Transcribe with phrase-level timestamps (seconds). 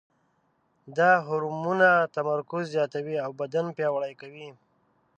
[0.97, 4.49] دا هورمونونه تمرکز زیاتوي او بدن پیاوړی کوي.